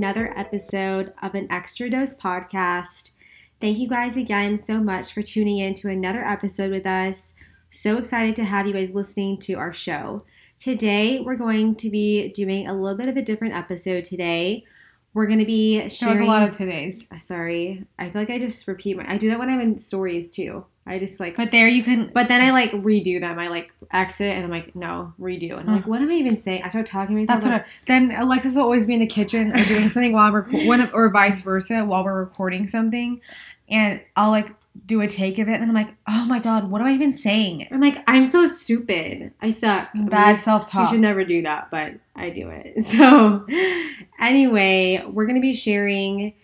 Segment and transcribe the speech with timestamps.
[0.00, 3.10] another episode of an Extra Dose podcast.
[3.60, 7.34] Thank you guys again so much for tuning in to another episode with us.
[7.68, 10.20] So excited to have you guys listening to our show.
[10.56, 14.64] Today, we're going to be doing a little bit of a different episode today.
[15.12, 17.08] We're going to be That was a lot of today's.
[17.18, 19.10] Sorry, I feel like I just repeat my.
[19.10, 20.64] I do that when I'm in stories too.
[20.86, 22.10] I just like But there you can.
[22.12, 23.38] But then I like redo them.
[23.38, 25.58] I like exit and I'm like, no, redo.
[25.58, 26.62] And I'm like, what am I even saying?
[26.64, 27.42] I start talking to myself.
[27.42, 27.62] That's what.
[27.62, 30.66] I, then Alexis will always be in the kitchen or doing something while I'm reco-
[30.66, 33.20] when, or vice versa while we're recording something,
[33.68, 34.52] and I'll like
[34.86, 36.92] do a take of it, and then I'm like, oh my god, what am I
[36.92, 37.66] even saying?
[37.70, 39.32] I'm like, I'm so stupid.
[39.40, 39.90] I suck.
[39.94, 40.86] Bad self talk.
[40.86, 42.84] You should never do that, but I do it.
[42.90, 43.46] So,
[44.20, 46.34] anyway, we're to be sharing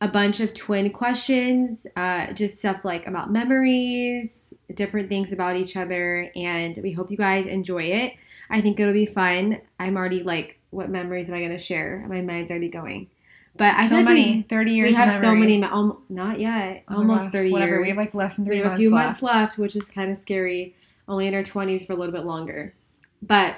[0.00, 5.76] a bunch of twin questions, uh, just stuff like about memories, different things about each
[5.76, 8.12] other, and we hope you guys enjoy it.
[8.50, 9.60] I think it'll be fun.
[9.78, 12.04] I'm already like, what memories am I to share?
[12.08, 13.08] My mind's already going.
[13.56, 14.88] But I so feel like many, we, thirty years.
[14.88, 17.70] we have so many, um, not yet, Oh almost God, 30 whatever.
[17.76, 17.82] years.
[17.82, 19.34] We have, like, less than three We have a few months left.
[19.34, 20.74] left, which is kind of scary.
[21.08, 22.74] Only in our 20s for a little bit longer.
[23.22, 23.56] But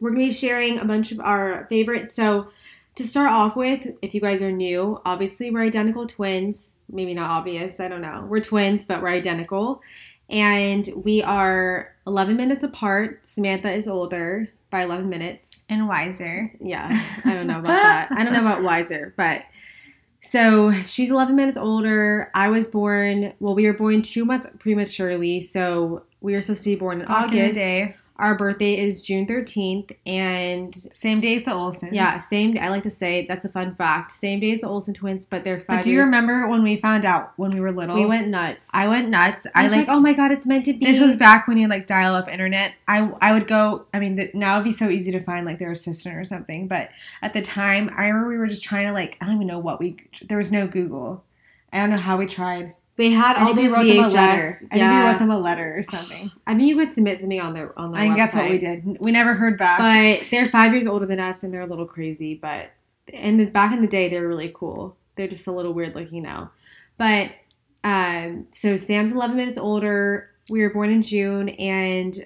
[0.00, 2.14] we're going to be sharing a bunch of our favorites.
[2.14, 2.48] So,
[2.96, 6.76] to start off with, if you guys are new, obviously we're identical twins.
[6.90, 8.26] Maybe not obvious, I don't know.
[8.28, 9.80] We're twins, but we're identical.
[10.28, 13.24] And we are 11 minutes apart.
[13.24, 15.62] Samantha is older by 11 minutes.
[15.68, 16.52] and wiser.
[16.60, 16.88] Yeah,
[17.24, 18.08] I don't know about that.
[18.12, 19.44] I don't know about wiser, but
[20.20, 22.30] so she's 11 minutes older.
[22.34, 25.40] I was born, well, we were born two months prematurely.
[25.40, 27.54] So we were supposed to be born in Back August.
[28.18, 29.92] Our birthday is June 13th.
[30.04, 31.92] And Same day as the Olsens.
[31.92, 34.10] yeah, same, I like to say that's a fun fact.
[34.10, 36.62] Same day as the Olsen twins, but they're five But do you years- remember when
[36.62, 37.94] we found out when we were little?
[37.94, 38.70] We went nuts.
[38.74, 39.46] I went nuts.
[39.54, 39.86] I I, was like.
[39.86, 40.84] like, oh my God, it's meant to be.
[40.84, 42.72] This was back when you like dial up internet.
[42.88, 43.86] I I would go.
[43.94, 46.66] I mean, the, now it'd be so easy to find like their assistant or something.
[46.66, 46.90] But
[47.22, 49.16] at the time, I remember we were just trying to like.
[49.20, 49.96] I don't even know what we.
[50.26, 51.24] There was no Google.
[51.72, 52.74] I don't know how we tried.
[52.98, 54.12] They had I all those wrote them a VHS.
[54.14, 54.42] letter.
[54.42, 55.10] I think we Yeah.
[55.10, 56.30] wrote them a letter or something.
[56.46, 58.58] I mean, you could submit something on their on their I think that's what we
[58.58, 58.98] did.
[59.00, 59.78] We never heard back.
[59.78, 62.34] But they're five years older than us, and they're a little crazy.
[62.34, 62.70] But
[63.14, 64.96] and the, back in the day, they were really cool.
[65.14, 66.50] They're just a little weird looking now.
[66.98, 67.30] But
[67.84, 70.30] um, so Sam's 11 minutes older.
[70.50, 72.18] We were born in June, and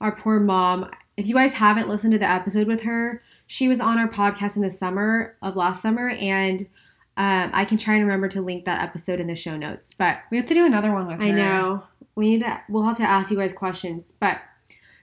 [0.00, 0.88] our poor mom.
[1.16, 4.56] If you guys haven't listened to the episode with her, she was on our podcast
[4.56, 6.68] in the summer of last summer, and
[7.20, 9.92] um, I can try and remember to link that episode in the show notes.
[9.92, 11.26] But we have to do another one with her.
[11.26, 11.82] I know.
[12.14, 14.10] We need to we'll have to ask you guys questions.
[14.10, 14.40] But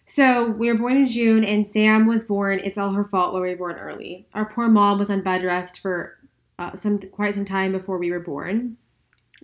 [0.03, 3.41] so we were born in June and Sam was born, it's all her fault we
[3.41, 4.25] were born early.
[4.33, 6.17] Our poor mom was on bed rest for
[6.57, 8.77] uh, some quite some time before we were born.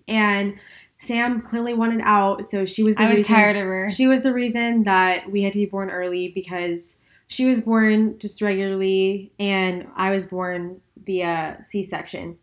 [0.07, 0.57] And
[0.97, 3.87] Sam clearly wanted out, so she was the I was reason, tired of her.
[3.89, 6.95] She was the reason that we had to be born early because
[7.27, 12.39] she was born just regularly and I was born via C-section.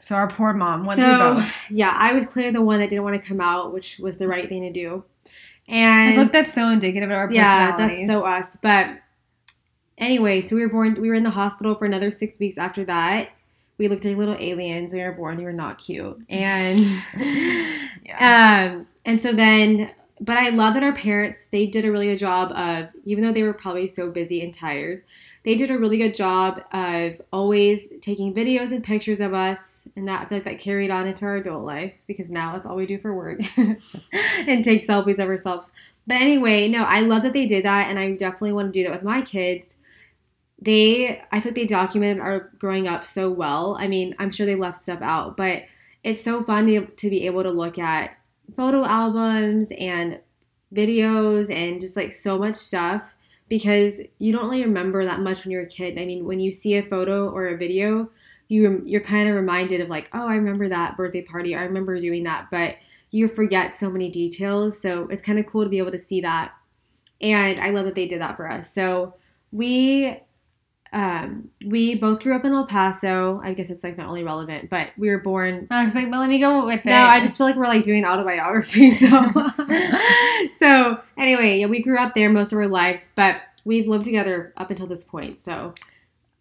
[0.00, 1.54] So our poor mom went So through both.
[1.70, 4.26] yeah, I was clearly the one that didn't want to come out, which was the
[4.28, 5.04] right thing to do.
[5.68, 8.56] And look, that's so indicative of our yeah, that's so us.
[8.60, 8.98] But
[9.98, 10.94] anyway, so we were born.
[11.00, 13.30] We were in the hospital for another six weeks after that.
[13.78, 14.92] We looked like little aliens.
[14.92, 15.38] We were born.
[15.38, 16.80] We were not cute, and
[18.04, 18.70] Yeah.
[18.74, 19.92] um, and so then.
[20.22, 23.32] But I love that our parents they did a really good job of even though
[23.32, 25.02] they were probably so busy and tired,
[25.42, 30.06] they did a really good job of always taking videos and pictures of us, and
[30.06, 32.76] that I feel like that carried on into our adult life because now that's all
[32.76, 35.70] we do for work and take selfies of ourselves.
[36.06, 38.82] But anyway, no, I love that they did that, and I definitely want to do
[38.84, 39.76] that with my kids.
[40.60, 43.76] They, I think they documented our growing up so well.
[43.78, 45.64] I mean, I'm sure they left stuff out, but
[46.04, 48.16] it's so fun to, to be able to look at
[48.54, 50.20] photo albums and
[50.74, 53.14] videos and just like so much stuff
[53.50, 55.98] because you don't really remember that much when you're a kid.
[55.98, 58.08] I mean, when you see a photo or a video,
[58.48, 61.54] you you're kind of reminded of like, oh, I remember that birthday party.
[61.54, 62.76] I remember doing that, but
[63.10, 64.80] you forget so many details.
[64.80, 66.54] So it's kind of cool to be able to see that.
[67.20, 68.72] And I love that they did that for us.
[68.72, 69.14] So
[69.52, 70.20] we
[70.92, 73.40] um we both grew up in El Paso.
[73.44, 76.20] I guess it's like not really relevant, but we were born I was like, well,
[76.20, 76.86] let me go with it.
[76.86, 78.90] no, I just feel like we're like doing autobiography.
[78.90, 79.08] So,
[80.58, 84.52] so anyway, yeah, we grew up there most of our lives, but we've lived together
[84.56, 85.38] up until this point.
[85.38, 85.74] So,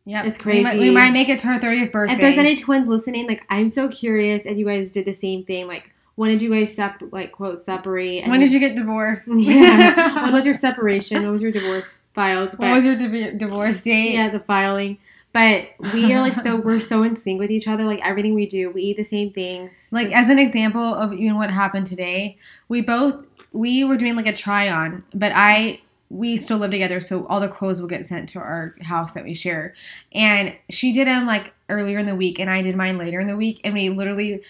[0.05, 2.15] yeah, It's We might, we might make it to our 30th birthday.
[2.15, 5.43] if there's any twins listening, like I'm so curious if you guys did the same
[5.43, 5.67] thing.
[5.67, 8.27] Like, when did you guys sep like quote separate?
[8.27, 9.29] when did you get divorced?
[9.37, 10.21] Yeah.
[10.23, 11.21] when was your separation?
[11.23, 12.59] When was your divorce filed?
[12.59, 14.15] what was your div- divorce date?
[14.15, 14.97] yeah, the filing.
[15.31, 17.85] But we are like so we're so in sync with each other.
[17.85, 19.87] Like everything we do, we eat the same things.
[19.93, 22.37] Like as an example of even what happened today,
[22.67, 23.23] we both
[23.53, 25.79] we were doing like a try on, but I
[26.09, 29.23] we still live together, so all the clothes will get sent to our house that
[29.23, 29.73] we share.
[30.11, 33.27] And she did them like earlier in the week, and I did mine later in
[33.27, 34.41] the week, and we literally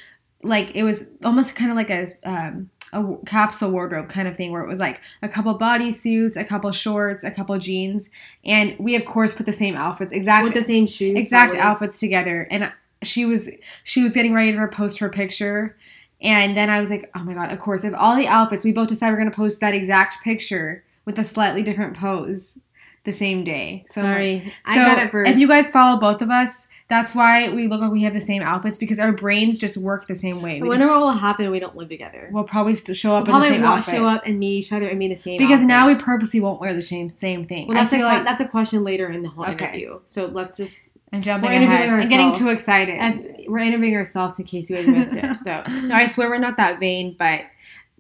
[0.44, 4.51] like it was almost kind of like a um, a capsule wardrobe kind of thing
[4.51, 8.09] where it was like a couple bodysuits, a couple shorts, a couple jeans,
[8.44, 11.18] and we of course put the same outfits, exact With the same shoes.
[11.18, 11.62] exact probably.
[11.62, 12.47] outfits together.
[12.50, 12.71] And
[13.03, 13.50] she was
[13.83, 15.77] she was getting ready to post her picture,
[16.21, 18.71] and then I was like, oh my god, of course, if all the outfits we
[18.71, 22.59] both decided we're gonna post that exact picture with a slightly different pose
[23.04, 23.86] the same day.
[23.88, 24.54] So Sorry.
[24.66, 25.31] I so got it first.
[25.31, 28.19] if you guys follow both of us, that's why we look like we have the
[28.19, 30.57] same outfits because our brains just work the same way.
[30.57, 32.30] I We wonder just, what will happen when we don't live together.
[32.34, 33.94] we'll probably still show up We'll in the probably same won't outfit.
[33.96, 35.38] show up and meet each other and be the same.
[35.38, 35.68] because outfit.
[35.68, 37.68] now we purposely won't wear the same same thing.
[37.68, 39.66] Well, that's a like that's a question later in the whole Okay.
[39.66, 40.00] interview.
[40.06, 41.90] So let's just I'm jumping we're ahead.
[41.90, 42.98] I'm getting too excited.
[43.00, 45.25] As- we're interviewing ourselves in case you guys missed it.
[45.44, 47.16] So no, I swear we're not that vain.
[47.19, 47.46] But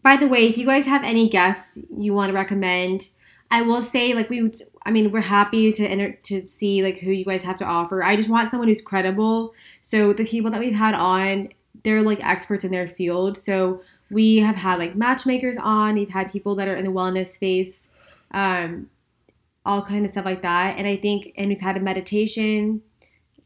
[0.01, 3.09] by the way, if you guys have any guests you want to recommend,
[3.51, 4.41] I will say like we.
[4.43, 7.65] would- I mean, we're happy to enter to see like who you guys have to
[7.65, 8.01] offer.
[8.01, 9.53] I just want someone who's credible.
[9.81, 11.49] So the people that we've had on,
[11.83, 13.37] they're like experts in their field.
[13.37, 15.95] So we have had like matchmakers on.
[15.95, 17.89] We've had people that are in the wellness space.
[18.31, 18.89] Um,
[19.65, 20.77] all kind of stuff like that.
[20.77, 22.81] And I think, and we've had a meditation.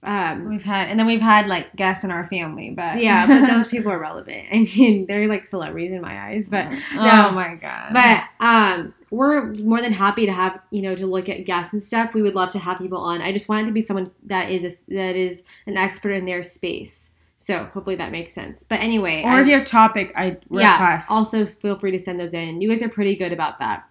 [0.03, 3.47] Um, We've had, and then we've had like guests in our family, but yeah, but
[3.53, 4.47] those people are relevant.
[4.51, 7.31] I mean, they're like celebrities in my eyes, but oh no.
[7.31, 11.45] my god, but um, we're more than happy to have you know to look at
[11.45, 12.13] guests and stuff.
[12.13, 13.21] We would love to have people on.
[13.21, 16.25] I just want it to be someone that is a, that is an expert in
[16.25, 17.11] their space.
[17.37, 18.63] So hopefully that makes sense.
[18.63, 22.19] But anyway, or I- if you have topic, I yeah, also feel free to send
[22.19, 22.61] those in.
[22.61, 23.87] You guys are pretty good about that.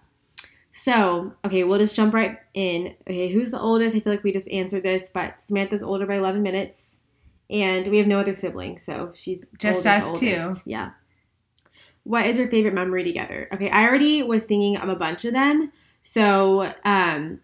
[0.71, 2.95] So, okay, we'll just jump right in.
[3.07, 3.95] Okay, who's the oldest?
[3.95, 6.99] I feel like we just answered this, but Samantha's older by 11 minutes.
[7.49, 10.35] And we have no other siblings, so she's Just us two.
[10.39, 10.63] oldest.
[10.65, 10.91] Yeah.
[12.03, 13.47] What is your favorite memory together?
[13.53, 15.71] Okay, I already was thinking of a bunch of them.
[16.01, 17.39] So, um,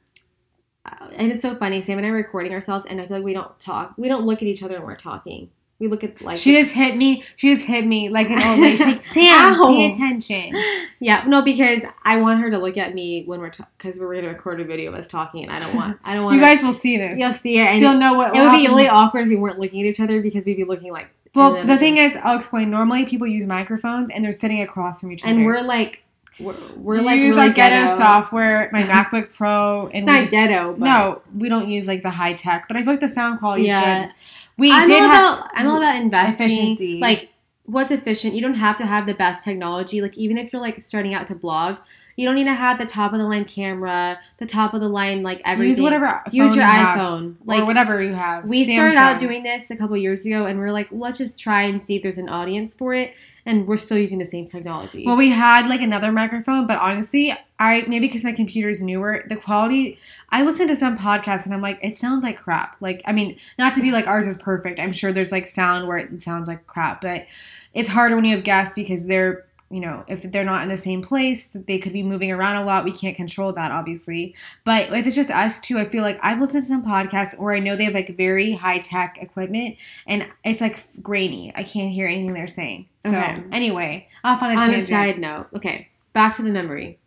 [1.16, 1.82] and it's so funny.
[1.82, 3.94] Sam and I are recording ourselves, and I feel like we don't talk.
[3.98, 5.50] We don't look at each other when we're talking.
[5.78, 7.24] We look at like she just hit me.
[7.38, 8.76] She just hit me like an old lady.
[8.78, 9.68] She's like, Sam, Ow.
[9.68, 10.54] pay attention.
[11.00, 14.28] Yeah, no, because I want her to look at me when we're because we're gonna
[14.28, 16.62] record a video of us talking, and I don't want I don't want You guys
[16.62, 17.18] will see this.
[17.18, 18.68] you'll see it, and you'll know what it would be happened.
[18.68, 21.08] really awkward if we weren't looking at each other because we'd be looking like.
[21.36, 22.70] Well, the thing is, I'll explain.
[22.72, 25.34] Normally, people use microphones and they're sitting across from each other.
[25.34, 26.04] and we're like,
[26.40, 30.08] we're, we're we like use really our ghetto, ghetto software, my MacBook Pro, and It's
[30.08, 32.94] not just- ghetto, but No, we don't use like the high tech, but I feel
[32.94, 34.00] like the sound quality Yeah.
[34.02, 34.16] is good.
[34.58, 36.46] We I'm did all have about I'm all about investing.
[36.48, 37.00] efficiency.
[37.00, 37.30] Like
[37.66, 38.34] what's efficient?
[38.36, 40.02] You don't have to have the best technology.
[40.02, 41.78] Like even if you're like starting out to blog,
[42.20, 44.90] you don't need to have the top of the line camera, the top of the
[44.90, 45.70] line like everything.
[45.70, 47.36] use whatever Use your you iPhone.
[47.36, 48.44] or Like whatever you have.
[48.44, 51.62] we started out doing this a couple years ago, and we're like, let's just try
[51.62, 53.14] and see if there's an audience for it.
[53.46, 55.06] And we're still using the same technology.
[55.06, 59.38] Well, we had like another microphone, but honestly, I maybe because my computer's newer, the
[59.38, 59.98] quality.
[60.30, 62.76] I listen to some podcasts and I'm like, it sounds like crap.
[62.82, 64.80] Like, I mean, not to be like ours is perfect.
[64.80, 67.26] I'm sure there's like sound where it sounds like crap, but
[67.74, 70.78] it's harder when you have guests because they're, you know, if they're not in the
[70.78, 72.84] same place, they could be moving around a lot.
[72.84, 74.36] We can't control that, obviously.
[74.64, 77.54] But if it's just us two, I feel like I've listened to some podcasts where
[77.54, 79.78] I know they have like very high tech equipment
[80.08, 81.54] and it's like grainy.
[81.56, 82.88] I can't hear anything they're saying.
[83.02, 83.44] So Okay.
[83.52, 87.00] anyway, off on a on a side note, okay, back to the memory.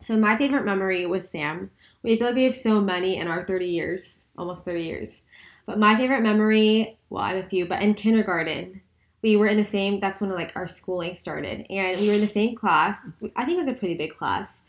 [0.00, 1.70] So my favorite memory with Sam,
[2.02, 5.22] we feel like we have so many in our 30 years, almost 30 years.
[5.64, 8.82] But my favorite memory, well, I have a few, but in kindergarten,
[9.24, 11.66] we were in the same, that's when like our schooling started.
[11.70, 13.10] And we were in the same class.
[13.34, 14.62] I think it was a pretty big class.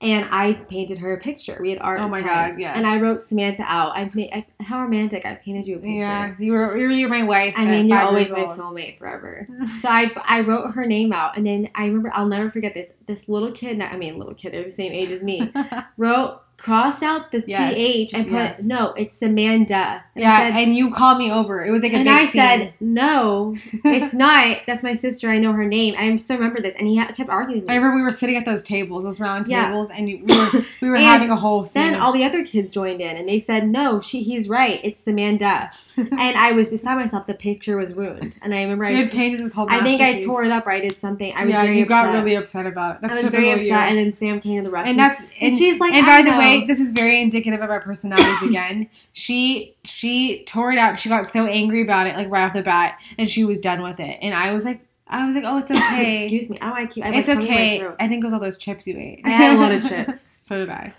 [0.00, 1.58] And I painted her a picture.
[1.60, 2.00] We had art.
[2.00, 2.52] Oh my time.
[2.52, 2.74] God, yes.
[2.74, 3.94] And I wrote Samantha out.
[3.94, 5.26] I made I, how romantic!
[5.26, 5.96] I painted you a picture.
[5.96, 7.52] Yeah, you were you're, you're my wife.
[7.58, 9.46] I mean, you're always my soulmate forever.
[9.80, 12.94] So I I wrote her name out, and then I remember I'll never forget this.
[13.04, 15.52] This little kid, I mean, little kid, they're the same age as me.
[15.98, 18.62] wrote crossed out the Yes, th and put yes.
[18.62, 20.04] no, it's Amanda.
[20.14, 21.64] And yeah, said, and you called me over.
[21.64, 22.42] It was like a and I scene.
[22.42, 24.58] said no, it's not.
[24.66, 25.28] That's my sister.
[25.30, 25.94] I know her name.
[25.98, 27.62] I still remember this, and he ha- kept arguing.
[27.62, 29.66] With I remember we were sitting at those tables, those round Yeah.
[29.68, 31.82] tables, and we were we were having a whole scene.
[31.92, 34.00] Then all the other kids joined in, and they said no.
[34.00, 34.80] She he's right.
[34.84, 35.70] It's Amanda.
[35.96, 37.26] and I was beside myself.
[37.26, 39.66] The picture was ruined, and I remember I you had painted this whole.
[39.70, 41.32] I think I tore it up or I did something.
[41.34, 42.06] I was yeah, very you upset.
[42.06, 43.00] got really upset about it.
[43.02, 43.74] That's I was very upset, you.
[43.74, 44.90] and then Sam came to the rescue.
[44.90, 46.38] and that's and, she's like, and I by the know.
[46.66, 48.88] This is very indicative of our personalities again.
[49.12, 50.96] She she tore it up.
[50.96, 53.82] She got so angry about it, like right off the bat, and she was done
[53.82, 54.18] with it.
[54.22, 56.24] And I was like, I was like, oh, it's okay.
[56.24, 57.04] excuse me, oh, I don't keep.
[57.04, 57.86] I it's okay.
[57.98, 59.20] I think it was all those chips you ate.
[59.24, 60.32] I had a lot of chips.
[60.40, 60.92] so did I.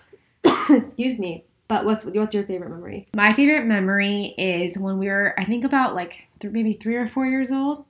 [0.70, 3.08] excuse me, but what's what's your favorite memory?
[3.15, 7.08] My favorite memory is when we were, I think, about like th- maybe three or
[7.08, 7.86] four years old,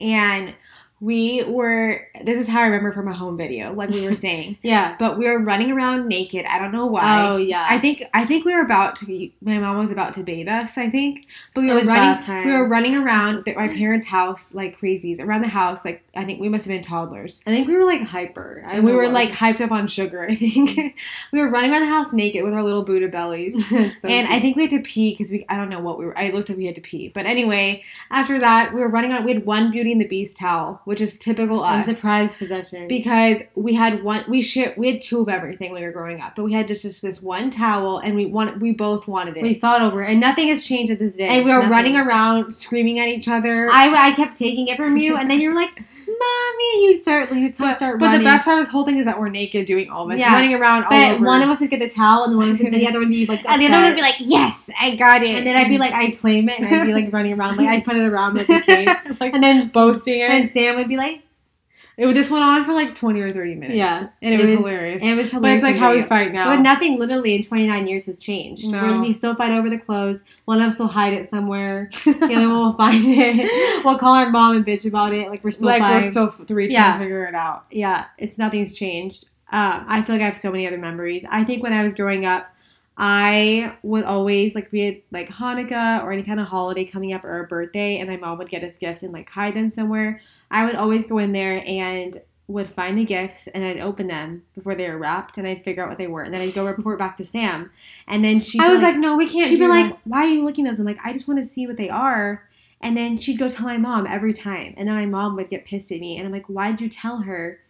[0.00, 0.54] and
[1.00, 2.06] we were.
[2.24, 4.58] This is how I remember from a home video, like we were saying.
[4.62, 4.96] Yeah.
[4.98, 6.44] but we were running around naked.
[6.46, 7.28] I don't know why.
[7.28, 7.66] Oh yeah.
[7.68, 9.30] I think I think we were about to.
[9.40, 10.76] My mom was about to bathe us.
[10.76, 12.46] I think, but we It were running.
[12.46, 15.84] We were running around the, my parents' house like crazies around the house.
[15.84, 18.62] Like I think we must have been toddlers, I think we were like hyper.
[18.66, 20.26] I and we were like hyped up on sugar.
[20.28, 20.96] I think
[21.32, 23.54] we were running around the house naked with our little Buddha bellies.
[24.00, 26.04] So and I think we had to pee because we I don't know what we
[26.06, 26.18] were.
[26.18, 29.24] I looked like we had to pee, but anyway, after that we were running on.
[29.24, 31.86] We had one Beauty and the Beast towel, which is typical us.
[31.86, 32.88] surprised possession.
[32.88, 36.20] because we had one we share we had two of everything when we were growing
[36.20, 39.36] up but we had just, just this one towel and we want we both wanted
[39.36, 41.28] it we fought over it, and nothing has changed at this day.
[41.28, 41.70] and we were Nothing.
[41.70, 45.40] running around screaming at each other I, I kept taking it from you, and then
[45.40, 45.82] you're like,
[46.18, 48.20] "Mommy," you start you but, start but running.
[48.20, 50.32] the best part of this whole thing is that we're naked doing all this Yeah.
[50.34, 52.54] running around all But one of us would get the towel, and the one of
[52.60, 54.96] us, the other would be like, and the other one would be like yes I
[54.96, 57.32] got it and then I'd be like, I'd claim it, and I'd be like running
[57.34, 58.88] around, like I'd put it around like a kid,
[59.20, 60.30] like and then boasting it.
[60.30, 61.22] and Sam would be like,
[61.98, 64.08] it this went on for like 20 or 30 minutes Yeah.
[64.22, 65.42] and it, It was, was- hilarious and it was hilarious.
[65.42, 68.66] but it's like how we fight now But nothing literally in 29 years has changed.
[68.68, 68.80] No.
[68.82, 70.22] We're, we still fight over the clothes.
[70.44, 71.90] One of us will hide it somewhere.
[72.04, 73.84] The other one will find it.
[73.84, 75.28] We'll call our mom and bitch about it.
[75.28, 75.96] Like we're still like fine.
[76.02, 76.92] we're still three trying Yeah.
[76.94, 79.24] to figure it out yeah, it's nothing's changed.
[79.50, 81.24] Um, I feel like I have so many other memories.
[81.28, 82.46] I think when I was growing up,
[83.00, 87.24] I would always like we had like Hanukkah or any kind of holiday coming up
[87.24, 90.20] or a birthday, and my mom would get us gifts and like hide them somewhere.
[90.50, 94.42] I would always go in there and would find the gifts and I'd open them
[94.54, 96.66] before they were wrapped and I'd figure out what they were and then I'd go
[96.66, 97.70] report back to Sam
[98.06, 99.48] and then she I was like, no, we can't.
[99.50, 101.44] she'd be like, "Why are you looking at those?" I'm like, "I just want to
[101.44, 102.48] see what they are."
[102.80, 105.64] And then she'd go tell my mom every time, and then my mom would get
[105.66, 107.60] pissed at me, and I'm like, "Why'd you tell her?"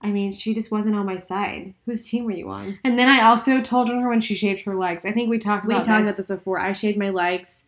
[0.00, 1.74] I mean, she just wasn't on my side.
[1.86, 2.78] Whose team were you on?
[2.84, 5.04] and then I also told her when she shaved her legs.
[5.04, 6.16] I think we talked We about talked this.
[6.18, 6.60] about this before.
[6.60, 7.64] I shaved my legs.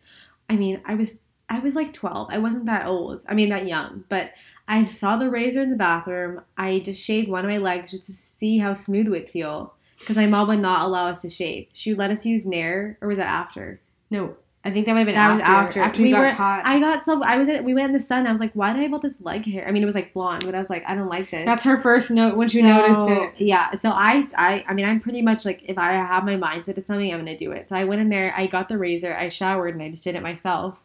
[0.49, 2.29] I mean, I was I was like 12.
[2.31, 3.23] I wasn't that old.
[3.27, 4.33] I mean, that young, but
[4.67, 6.41] I saw the razor in the bathroom.
[6.57, 9.73] I just shaved one of my legs just to see how smooth it would feel
[9.99, 11.67] because my mom would not allow us to shave.
[11.73, 13.81] She would let us use Nair, or was that after?
[14.11, 15.79] No, I think that might have been That was after.
[15.79, 16.01] after.
[16.01, 16.65] we, We got were- caught.
[16.65, 18.27] I got so I was in we went in the sun.
[18.27, 19.65] I was like, why did I have all this leg hair?
[19.67, 21.45] I mean, it was like blonde, but I was like, I don't like this.
[21.45, 23.33] That's her first note when she So, noticed it.
[23.45, 23.71] Yeah.
[23.75, 26.81] So I, I, I mean, I'm pretty much like, if I have my mindset to
[26.81, 27.69] something, I'm gonna do it.
[27.69, 30.15] So I went in there, I got the razor, I showered, and I just did
[30.15, 30.83] it myself.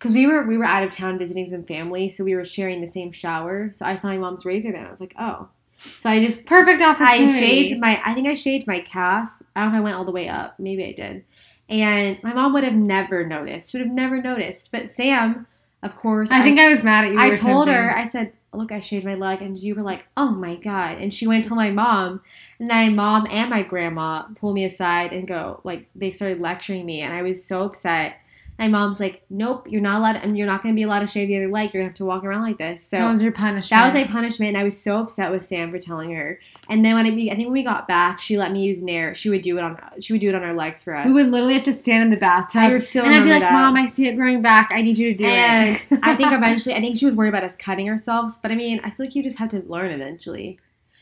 [0.00, 2.80] Cause we were we were out of town visiting some family, so we were sharing
[2.80, 3.70] the same shower.
[3.72, 5.48] So I saw my mom's razor there, and I was like, oh.
[5.78, 7.24] So I just Perfect opportunity.
[7.36, 9.30] I shaved my I think I shaved my calf.
[9.54, 10.58] I don't know if I went all the way up.
[10.58, 11.24] Maybe I did.
[11.68, 13.72] And my mom would have never noticed.
[13.72, 14.70] Would have never noticed.
[14.70, 15.46] But Sam,
[15.82, 17.18] of course, I think I was mad at you.
[17.18, 17.74] I told something.
[17.74, 19.42] her, I said, Look, I shaved my leg.
[19.42, 20.98] And you were like, Oh my God.
[20.98, 22.22] And she went and told my mom.
[22.58, 26.40] And then my mom and my grandma pulled me aside and go, like, they started
[26.40, 27.00] lecturing me.
[27.00, 28.18] And I was so upset.
[28.58, 31.06] My mom's like, Nope, you're not allowed, and you're not going to be allowed to
[31.08, 31.74] shave the other leg.
[31.74, 32.86] You're going to have to walk around like this.
[32.86, 33.70] So that was your punishment.
[33.70, 36.38] that was my punishment, and I was so upset with Sam for telling her.
[36.68, 39.12] And then when I, I think when we got back, she let me use Nair.
[39.14, 41.06] She would do it on she would do it on our legs for us.
[41.06, 42.62] We would literally have to stand in the bathtub.
[42.62, 43.52] I still and I'd be like, that.
[43.52, 44.70] Mom, I see it growing back.
[44.72, 45.98] I need you to do and it.
[46.02, 48.38] I think eventually, I think she was worried about us cutting ourselves.
[48.38, 50.58] But I mean, I feel like you just have to learn eventually.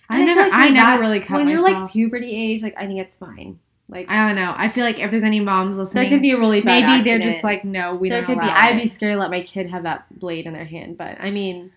[0.08, 2.62] I And never, feel like I never that- really cut when you're like puberty age.
[2.62, 3.58] Like I think it's fine.
[3.92, 4.54] Like I don't know.
[4.56, 6.82] I feel like if there's any moms listening, there could be a really bad.
[6.88, 8.46] maybe they're just like, no, we there don't could be.
[8.46, 10.96] allow I'd be scared to let my kid have that blade in their hand.
[10.96, 11.70] But I mean,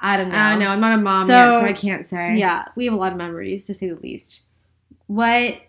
[0.00, 0.36] I don't know.
[0.36, 0.68] I don't know.
[0.68, 2.36] I'm not a mom So- yet, so I can't say.
[2.36, 4.42] Yeah, we have a lot of memories to say the least.
[5.06, 5.60] What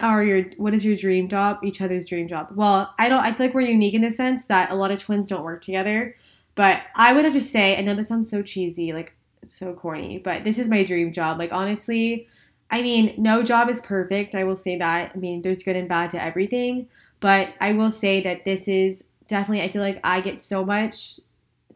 [0.00, 1.58] are your what is your dream job?
[1.64, 2.48] Each other's dream job.
[2.54, 5.00] Well, I don't I feel like we're unique in the sense that a lot of
[5.02, 6.16] twins don't work together.
[6.54, 10.18] But I would have to say, I know that sounds so cheesy, like so corny,
[10.18, 11.38] but this is my dream job.
[11.38, 12.28] Like honestly,
[12.70, 14.34] I mean, no job is perfect.
[14.34, 15.12] I will say that.
[15.14, 16.88] I mean, there's good and bad to everything,
[17.20, 21.20] but I will say that this is definitely I feel like I get so much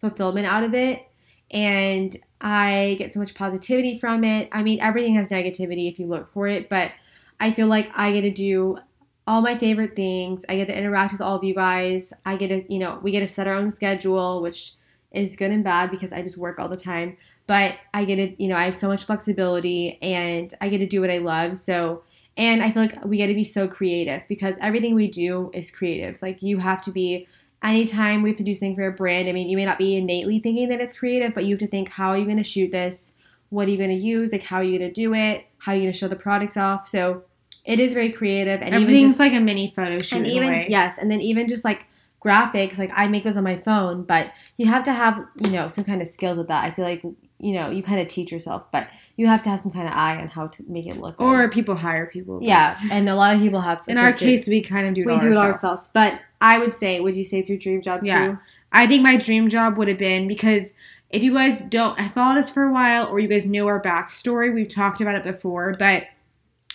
[0.00, 1.06] fulfillment out of it
[1.50, 4.48] and I get so much positivity from it.
[4.52, 6.92] I mean, everything has negativity if you look for it, but
[7.38, 8.78] I feel like I get to do
[9.26, 10.44] all my favorite things.
[10.48, 12.12] I get to interact with all of you guys.
[12.26, 14.74] I get to, you know, we get to set our own schedule, which
[15.12, 17.16] is good and bad because I just work all the time.
[17.52, 20.86] But I get to, you know, I have so much flexibility and I get to
[20.86, 21.58] do what I love.
[21.58, 22.02] So,
[22.34, 25.70] and I feel like we get to be so creative because everything we do is
[25.70, 26.22] creative.
[26.22, 27.28] Like, you have to be
[27.62, 29.96] anytime we have to do something for a brand, I mean, you may not be
[29.96, 32.42] innately thinking that it's creative, but you have to think, how are you going to
[32.42, 33.16] shoot this?
[33.50, 34.32] What are you going to use?
[34.32, 35.44] Like, how are you going to do it?
[35.58, 36.88] How are you going to show the products off?
[36.88, 37.24] So
[37.66, 38.62] it is very creative.
[38.62, 40.16] And even Everything's just, like a mini photo shoot.
[40.16, 40.66] and even, way.
[40.70, 41.84] yes, and then even just like
[42.24, 45.68] graphics, like I make those on my phone, but you have to have, you know,
[45.68, 46.64] some kind of skills with that.
[46.64, 47.02] I feel like,
[47.42, 49.92] you know, you kind of teach yourself, but you have to have some kind of
[49.94, 51.24] eye on how to make it look good.
[51.24, 52.38] Or people hire people.
[52.40, 53.82] yeah, and a lot of people have.
[53.88, 55.54] In our case, we kind of do it we do it ourselves.
[55.54, 55.90] ourselves.
[55.92, 58.26] But I would say, would you say it's your dream job Yeah.
[58.26, 58.38] too?
[58.72, 60.72] I think my dream job would have been because
[61.10, 63.82] if you guys don't have followed us for a while or you guys know our
[63.82, 66.04] backstory, we've talked about it before, but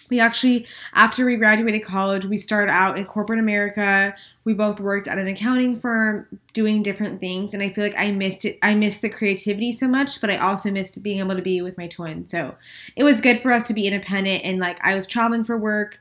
[0.10, 4.16] we actually after we graduated college we started out in corporate america.
[4.44, 8.12] We both worked at an accounting firm doing different things and i feel like i
[8.12, 11.42] missed it i missed the creativity so much but i also missed being able to
[11.42, 12.56] be with my twin so
[12.96, 16.00] it was good for us to be independent and like i was traveling for work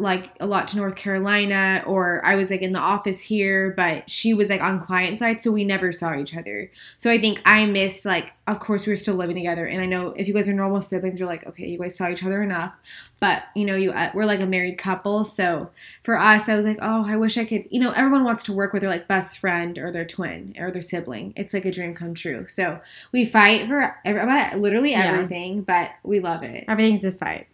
[0.00, 4.08] like a lot to North Carolina or I was like in the office here, but
[4.10, 6.70] she was like on client side, so we never saw each other.
[6.96, 9.86] So I think I missed like of course we were still living together and I
[9.86, 12.42] know if you guys are normal siblings you're like okay, you guys saw each other
[12.42, 12.74] enough,
[13.20, 15.70] but you know you uh, we're like a married couple, so
[16.02, 18.52] for us I was like, "Oh, I wish I could, you know, everyone wants to
[18.52, 21.34] work with their like best friend or their twin or their sibling.
[21.36, 22.80] It's like a dream come true." So
[23.12, 25.12] we fight for every, about literally Yeah.
[25.12, 26.64] everything, but we love it.
[26.68, 27.46] Everything's a fight.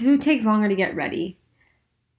[0.00, 1.36] Who takes longer to get ready?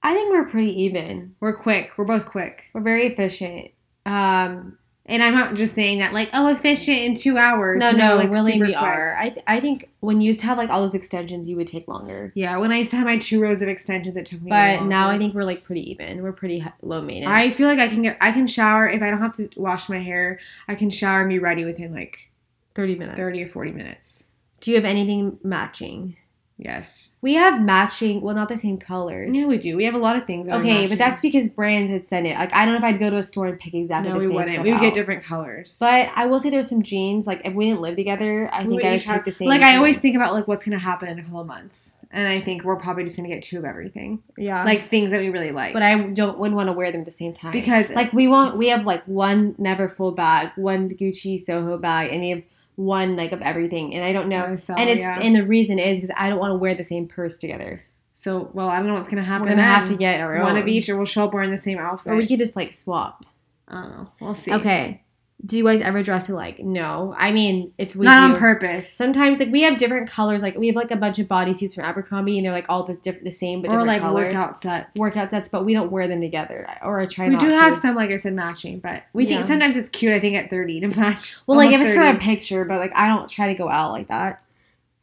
[0.02, 1.34] I think we're pretty even.
[1.40, 1.92] We're quick.
[1.96, 2.70] We're both quick.
[2.72, 3.70] We're very efficient.
[4.06, 7.80] Um, And I'm not just saying that like, oh, efficient in two hours.
[7.80, 8.76] no, no, like, really, we quick.
[8.80, 9.16] are.
[9.18, 11.66] I, th- I think when you used to have like all those extensions, you would
[11.66, 12.30] take longer.
[12.34, 14.50] Yeah, when I used to have my two rows of extensions, it took me.
[14.50, 15.10] But now.
[15.10, 16.22] I think we're like pretty even.
[16.22, 17.30] We're pretty low maintenance.
[17.32, 19.88] I feel like I can get, I can shower if I don't have to wash
[19.88, 20.38] my hair.
[20.68, 22.30] I can shower and be ready within like
[22.74, 23.18] 30 minutes.
[23.18, 24.24] thirty or forty minutes.
[24.60, 26.16] Do you have anything matching?
[26.62, 27.16] Yes.
[27.22, 29.34] We have matching, well, not the same colors.
[29.34, 29.76] Yeah, we do.
[29.78, 30.46] We have a lot of things.
[30.48, 32.36] Okay, but that's because brands had sent it.
[32.36, 34.20] Like, I don't know if I'd go to a store and pick exactly no, the
[34.20, 34.30] same.
[34.30, 34.62] No, we wouldn't.
[34.62, 35.78] We would get different colors.
[35.80, 37.26] But I will say there's some jeans.
[37.26, 39.48] Like, if we didn't live together, I We think I would have- pick the same.
[39.48, 42.28] Like I always think about like what's gonna happen in a couple of months, and
[42.28, 44.62] I think we're probably just gonna get two of everything, yeah.
[44.64, 45.72] like things that we really like.
[45.72, 48.28] but I don't wouldn't want to wear them at the same time because like we
[48.28, 52.42] want we have like one Neverfull bag, one Gucci Soho bag, and we have
[52.80, 53.94] one like of everything.
[53.94, 54.54] And I don't know.
[54.54, 55.20] So, and it's yeah.
[55.20, 57.82] and the reason is because I don't want to wear the same purse together.
[58.14, 59.42] So, well, I don't know what's gonna happen.
[59.42, 60.62] We're gonna have to get our one own.
[60.62, 62.12] of each, or we'll show up wearing the same outfit.
[62.12, 63.24] or we could just like swap.
[63.68, 64.12] I don't know.
[64.20, 64.52] We'll see.
[64.52, 65.02] Okay.
[65.44, 66.58] Do you guys ever dress alike?
[66.58, 67.14] No.
[67.16, 68.92] I mean, if we not do, on purpose.
[68.92, 70.42] Sometimes like we have different colors.
[70.42, 72.94] Like we have like a bunch of bodysuits from Abercrombie, and they're like all the
[72.94, 74.24] different, the same but or different like color.
[74.24, 74.96] workout sets.
[74.96, 76.66] workout sets, but we don't wear them together.
[76.82, 77.54] Or I try We do to.
[77.54, 79.36] have some, like I said, matching, but we Yeah.
[79.36, 80.12] think sometimes it's cute.
[80.12, 81.34] I think at thirty to match.
[81.46, 83.92] Well, like if it's for a picture, but like I don't try to go out
[83.92, 84.42] like that.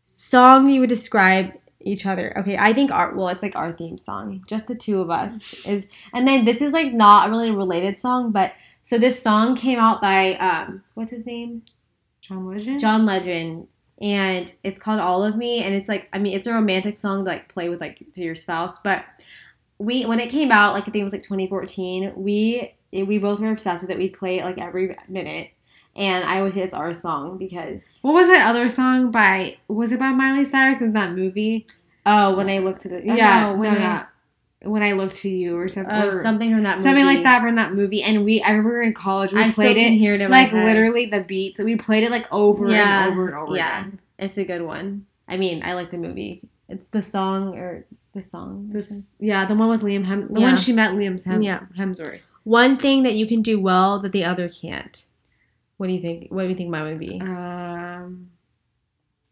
[0.03, 2.37] Song you would describe each other.
[2.39, 5.65] Okay, I think our well, it's like our theme song, just the two of us
[5.65, 8.53] is, and then this is like not really a related song, but
[8.87, 11.63] so this song came out by um, what's his name,
[12.21, 12.79] John Legend.
[12.79, 13.67] John Legend,
[14.01, 17.25] and it's called All of Me, and it's like I mean it's a romantic song
[17.25, 19.03] to like play with like to your spouse, but
[19.77, 23.41] we when it came out like I think it was like 2014, we we both
[23.41, 23.97] were obsessed with it.
[23.97, 25.49] We'd play it like every minute.
[25.93, 29.57] And I would say it's our song because What was that other song by?
[29.67, 30.81] Was it by Miley Cyrus?
[30.81, 31.67] Is that movie?
[32.05, 34.09] oh, when I looked at the yeah, no, when no, I, not.
[34.63, 35.93] When I look to you or something.
[35.95, 36.83] oh, or something from that movie.
[36.89, 38.01] something like that from that movie.
[38.01, 41.21] And we, I remember in college, we I played it hear it like literally the
[41.21, 41.59] beats.
[41.59, 43.81] We played it like over Yeah, and over and over yeah.
[43.81, 43.99] again.
[44.17, 45.05] It's a good one.
[45.27, 46.41] I mean, I like the movie.
[46.69, 48.69] It's the song or the song.
[48.71, 50.47] This, yeah, the one with Liam Hem, the Yeah.
[50.47, 51.61] one she met Liam Hem, Yeah.
[51.77, 52.21] Hemsworth.
[52.43, 55.05] one thing that you can do well that the other can't.
[55.77, 56.31] What do you think?
[56.31, 57.21] What do you think mine would be?
[57.21, 58.31] Um,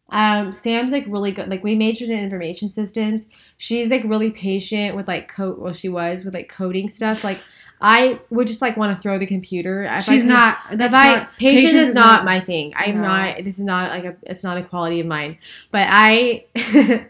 [0.09, 1.49] Um, Sam's like really good.
[1.49, 3.25] Like we majored in information systems.
[3.57, 5.57] She's like really patient with like code.
[5.57, 7.23] Well, she was with like coding stuff.
[7.23, 7.39] Like
[7.81, 9.81] I would just like want to throw the computer.
[9.83, 10.59] If I she's could- not.
[10.71, 12.73] If That's I not, patience, is not, my thing.
[12.75, 13.01] I'm No.
[13.01, 13.37] not.
[13.43, 14.15] This is not like a.
[14.23, 15.39] It's not a quality of mine.
[15.71, 16.45] But I,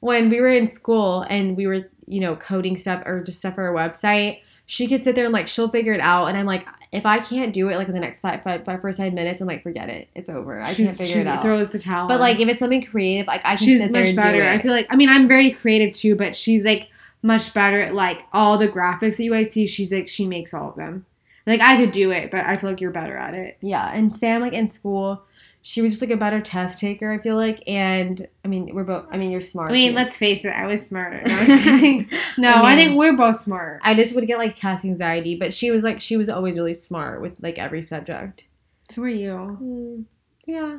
[0.00, 3.54] when we were in school and we were you know coding stuff or just stuff
[3.56, 6.26] for our website, she could sit there and like she'll figure it out.
[6.26, 8.80] And I'm like, if I can't do it like in the next five five, five
[8.80, 10.08] first five minutes, I'm like, forget it.
[10.14, 10.60] It's over.
[10.60, 11.42] I She's- can't figure it out.
[11.42, 12.08] Throws the towel.
[12.08, 14.38] but like if it's something creative, like I can she's sit there much and better.
[14.38, 14.48] do it.
[14.48, 16.88] I feel like I mean I'm very creative too, but she's like
[17.22, 19.66] much better at like all the graphics that you guys see.
[19.66, 21.04] She's like she makes all of them.
[21.46, 23.58] Like I could do it, but I feel like you're better at it.
[23.60, 25.22] Yeah, and Sam like in school,
[25.66, 27.10] she was just like a better test taker.
[27.10, 29.06] I feel like, and I mean we're both.
[29.10, 29.70] I mean you're smart.
[29.70, 29.96] I mean, too.
[29.96, 31.22] let's face it, I was smarter.
[31.26, 32.08] No, I'm.
[32.36, 33.80] No, I, I think we're both smart.
[33.82, 36.74] I just would get like test anxiety, but she was like she was always really
[36.74, 38.46] smart with like every subject.
[38.90, 39.58] So are you.
[39.62, 40.04] Mm.
[40.46, 40.78] Yeah.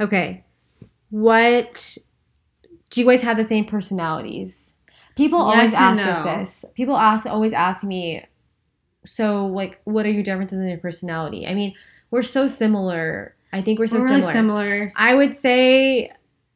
[0.00, 0.44] Okay.
[1.10, 1.98] What
[2.88, 4.72] do you guys have the same personalities?
[5.16, 6.10] People always Yes ask no.
[6.12, 6.72] us this.
[6.74, 8.24] People ask always ask me,
[9.04, 11.46] so like what are your differences in your personality?
[11.46, 11.74] I mean,
[12.10, 13.34] we're so similar.
[13.52, 14.32] I think we're so We're really similar.
[14.32, 14.92] similar.
[14.96, 16.10] I would say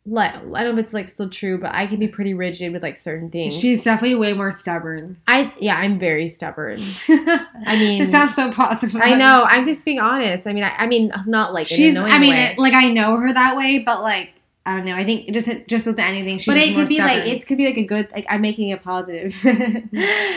[0.09, 2.73] like I don't know if it's like still true, but I can be pretty rigid
[2.73, 3.59] with like certain things.
[3.59, 5.19] She's definitely way more stubborn.
[5.27, 6.79] I yeah, I'm very stubborn.
[7.09, 9.01] I mean- it sounds so positive.
[9.03, 9.45] I know.
[9.49, 10.47] I'm just being honest.
[10.47, 11.97] I mean, I, I mean, not like in She's.
[11.97, 14.33] I mean, it, like I know her that way, but like
[14.65, 14.97] I don't know.
[14.97, 17.67] I think just just with anything, she's but it could be like it could be
[17.67, 19.35] like a good like I'm making it positive.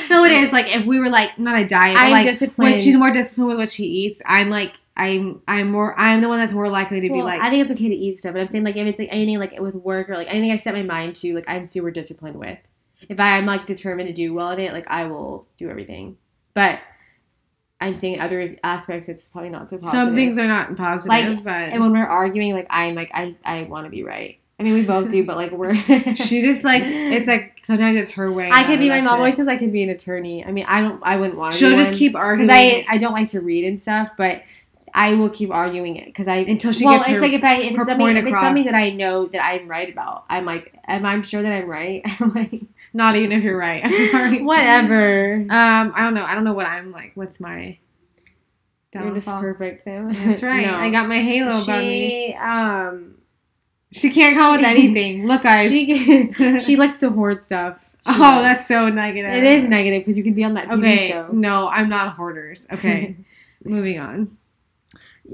[0.10, 2.72] No, it is like if we were like not a diet, I'm like disciplined.
[2.74, 6.28] when she's more disciplined with what she eats, I'm like I'm I'm more I'm the
[6.28, 8.42] one that's more likely to be like I think it's okay to eat stuff, but
[8.42, 10.74] I'm saying like if it's like anything like with work or like anything I set
[10.74, 12.60] my mind to, like I'm super disciplined with.
[13.08, 16.18] If I'm like determined to do well in it, like I will do everything.
[16.54, 16.80] But
[17.80, 20.04] I'm saying in other aspects, it's probably not so positive.
[20.04, 23.36] some things are not positive, Like, but and when we're arguing, like I'm like I
[23.46, 24.38] I want to be right.
[24.60, 25.74] I mean, we both do, but like we're.
[26.16, 28.50] she just like it's like sometimes it's her way.
[28.52, 28.90] I could be.
[28.90, 29.18] My mom it.
[29.20, 30.44] always says I could be an attorney.
[30.44, 31.02] I mean, I don't.
[31.02, 31.60] I wouldn't want to.
[31.60, 31.98] She'll just one.
[31.98, 34.44] keep arguing because I I don't like to read and stuff, but
[34.94, 37.44] I will keep arguing it because I Until she well, gets it's her- like if
[37.44, 40.46] I if it's something if it's something that I know that I'm right about, I'm
[40.46, 42.02] like, am I'm sure that I'm right?
[42.20, 42.62] I'm like,
[42.94, 43.82] Not even if you're right.
[43.84, 44.42] I'm sorry.
[44.44, 45.36] whatever.
[45.36, 46.26] Um, I don't know.
[46.26, 47.12] I don't know what I'm like.
[47.16, 47.78] What's my
[48.92, 49.08] downfall?
[49.08, 50.14] You're just perfect, Sam.
[50.14, 50.66] That's right.
[50.66, 50.76] No.
[50.76, 51.62] I got my halo.
[51.62, 53.16] She um
[53.92, 55.28] She can't come with anything.
[55.28, 55.70] Look, guys.
[55.70, 57.86] she she likes to hoard stuff.
[58.08, 58.42] She oh, does.
[58.44, 59.34] that's so negative.
[59.34, 61.10] it is negative because you can be on that TV Okay.
[61.10, 61.28] show.
[61.32, 62.66] No, I'm not hoarders.
[62.72, 63.16] Okay.
[63.64, 64.38] Moving on.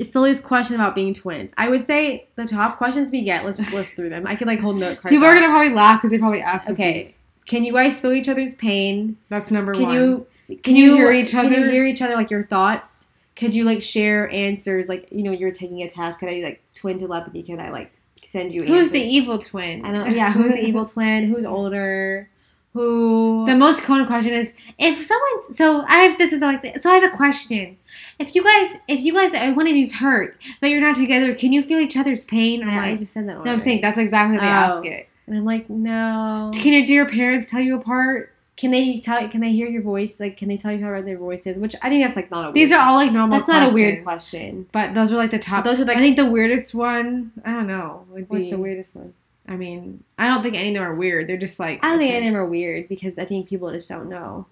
[0.01, 1.51] Sully's question about being twins.
[1.57, 3.45] I would say the top questions we get.
[3.45, 4.25] Let's just list through them.
[4.27, 5.13] I could like hold note cards.
[5.13, 7.03] People are gonna probably laugh because they probably ask Okay.
[7.03, 7.17] these.
[7.45, 9.17] Can you guys feel each other's pain?
[9.29, 9.93] That's number Can one.
[9.93, 10.27] you
[10.63, 11.49] Can you hear each other?
[11.49, 13.07] Can you hear each other like your thoughts?
[13.35, 16.19] Could you like share answers like you know you're taking a test?
[16.19, 17.43] Can I like twin telepathy?
[17.43, 17.91] Can I like
[18.23, 18.63] send you?
[18.63, 19.85] Who's the evil twin?
[19.85, 20.11] I don't.
[20.13, 21.25] Yeah, who's the evil twin?
[21.27, 22.29] Who's older?
[22.75, 23.45] Who?
[23.47, 25.53] The most common question is if someone.
[25.53, 27.77] So I have this is like this, so I have a question.
[28.19, 31.33] If you guys, if you guys, uh, one of you's hurt, but you're not together,
[31.33, 32.61] can you feel each other's pain?
[32.63, 33.45] I'm I, I just said that.
[33.45, 34.75] no, I'm saying that's exactly how they Oh.
[34.75, 35.07] ask it.
[35.25, 36.51] and I'm like, no.
[36.53, 38.33] Can you, do your parents tell you apart?
[38.57, 39.25] Can they tell?
[39.29, 40.19] Can they hear your voice?
[40.19, 41.57] Like, can they tell you how their voice is?
[41.57, 42.51] Which I think that's like not a.
[42.53, 43.37] These are all like normal.
[43.37, 44.67] That's not a weird question.
[44.73, 45.63] But those are like the top.
[45.63, 45.97] But those are like.
[45.97, 47.31] I think the weirdest one.
[47.45, 48.05] I don't know.
[48.27, 49.13] What's be, the weirdest one?
[49.47, 51.27] I mean, I don't think any of them are weird.
[51.27, 51.83] They're just like.
[51.83, 54.47] I don't think any of them are weird because I think people just don't know.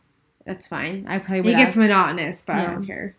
[0.46, 1.06] That's fine.
[1.08, 1.54] I probably would.
[1.54, 3.16] It gets monotonous, but I don't care.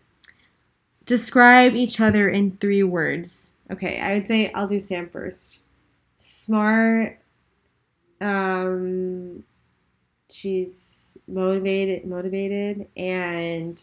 [1.05, 3.53] Describe each other in three words.
[3.71, 5.61] Okay, I would say I'll do Sam first.
[6.17, 7.19] Smart.
[8.21, 9.43] Um,
[10.31, 13.81] she's motivated, motivated, and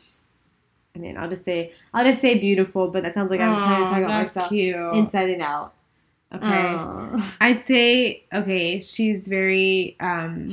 [0.94, 3.84] I mean, I'll just say I'll just say beautiful, but that sounds like I'm trying
[3.84, 4.94] to talk about myself Cute.
[4.94, 5.74] inside and out.
[6.34, 6.44] Okay.
[6.46, 7.36] Aw.
[7.40, 8.80] I'd say okay.
[8.80, 9.96] She's very.
[10.00, 10.48] um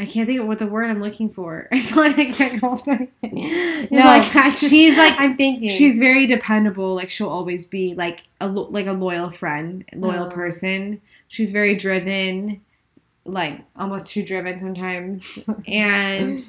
[0.00, 1.68] I can't think of what the word I'm looking for.
[1.72, 2.74] It's like I can't go.
[2.86, 5.68] no, no, like, I just- she's like I'm thinking.
[5.68, 6.94] She's very dependable.
[6.94, 10.30] Like she'll always be like a lo- like a loyal friend, loyal Oh.
[10.30, 11.00] person.
[11.28, 12.60] She's very driven,
[13.24, 16.44] like almost too driven sometimes, and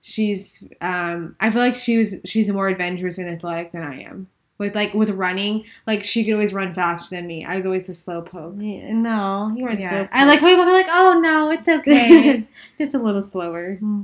[0.00, 0.64] she's.
[0.80, 4.26] um I feel like she was she's more adventurous and athletic than I am.
[4.60, 7.44] With like with running, like she could always run faster than me.
[7.44, 8.54] I was always the slow poke.
[8.58, 10.04] Yeah, no, you weren't Yeah.
[10.04, 10.08] so.
[10.12, 12.46] I like how people are like, oh no, it's okay.
[12.78, 13.76] just a little slower.
[13.76, 14.02] Hmm.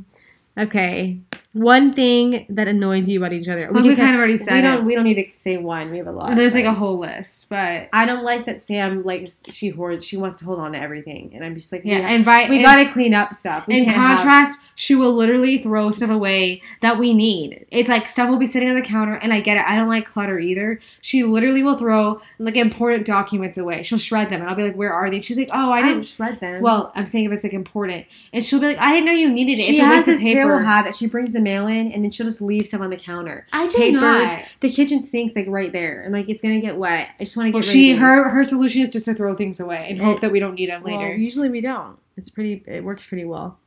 [0.58, 1.18] Okay,
[1.52, 3.68] one thing that annoys you about each other.
[3.72, 4.84] Well, we kind of already said we don't.
[4.84, 5.90] We don't need to say one.
[5.90, 6.36] We have a lot.
[6.36, 10.04] There's like a whole list, but I don't like that Sam like she hoards.
[10.04, 11.98] She wants to hold on to everything, and I'm just like, yeah.
[12.00, 13.66] yeah, And by we and- gotta clean up stuff.
[13.66, 17.64] We in can't have- contrast, she will literally throw stuff away that we need.
[17.70, 19.64] It's like stuff will be sitting on the counter, and I get it.
[19.66, 20.78] I don't like clutter either.
[21.00, 23.82] She literally will throw like important documents away.
[23.82, 25.80] She'll shred them, and I'll be like, "Where are they?" She's like, "Oh, I I
[25.82, 26.60] didn't didn't." shred them.
[26.62, 29.30] Well, I'm saying if it's like important, and she'll be like, "I didn't know you
[29.30, 30.40] needed it." she it's a has this of paper.
[30.42, 30.94] terrible habit.
[30.94, 33.46] She brings the mail in, and then she'll just leave stuff on the counter.
[33.52, 34.00] I do Papers.
[34.28, 34.42] not.
[34.60, 36.02] The kitchen sink's like right there.
[36.04, 37.08] I'm like, it's gonna get wet.
[37.18, 39.58] I just want to get Well, she her her solution is just to throw things
[39.60, 41.14] away and hope eh, that we don't need them Well, later.
[41.14, 41.98] usually we don't.
[42.16, 42.62] It's pretty.
[42.66, 43.58] It works pretty well.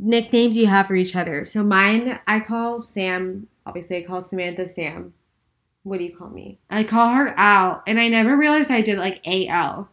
[0.00, 1.44] Nicknames you have for each other.
[1.44, 3.48] So mine, I call Sam.
[3.66, 5.12] Obviously, I call Samantha Sam.
[5.82, 6.58] What do you call me?
[6.70, 9.88] I call her Al, and I never realized I did like A L,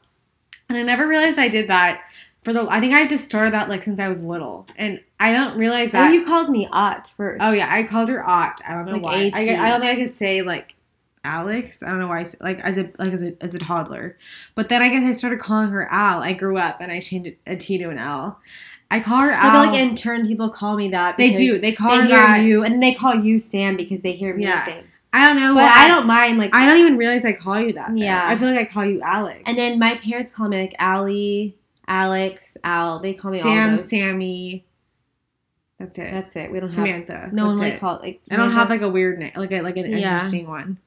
[0.70, 2.02] and I never realized I did that
[2.44, 2.68] for the.
[2.70, 5.92] I think I just started that like since I was little, and I don't realize
[5.94, 6.14] that.
[6.14, 7.42] you called me Ott first.
[7.44, 8.60] oh yeah, I called her Ott.
[8.68, 9.26] I don't know Like why.
[9.28, 9.34] AT.
[9.36, 10.76] I, I don't think I could say like
[11.24, 11.82] Alex.
[11.82, 12.20] I don't know why.
[12.20, 14.18] I said, like as a like as a as a toddler,
[14.56, 16.22] but then I guess I started calling her Al.
[16.22, 18.40] I grew up and I changed a T to an L.
[18.92, 19.48] I call her So Al.
[19.62, 21.18] I feel like in turn people call me that.
[21.18, 21.58] they do.
[21.58, 22.44] They call They her hear that.
[22.44, 24.64] you, and they call you Sam because they hear me Yeah.
[24.66, 24.84] Sam.
[25.14, 25.54] I don't know.
[25.56, 25.86] But why.
[25.86, 26.54] I don't mind like.
[26.54, 27.90] I don't even realize I call you that.
[27.90, 27.96] though.
[27.96, 28.22] Yeah.
[28.28, 29.42] I feel like I call you Alex.
[29.46, 31.56] and then my parents call me like Allie,
[31.88, 33.00] Alex, Al.
[33.00, 33.80] They call me all Sam.
[33.80, 34.65] Sammy.
[35.80, 36.12] That's it.
[36.12, 36.52] That's it.
[36.52, 36.74] We don't have.
[36.74, 37.30] Samantha.
[37.34, 37.80] No one That's like it.
[37.80, 38.22] call like.
[38.32, 40.14] I don't have like a weird name, like a, like an Yeah.
[40.16, 40.80] interesting one.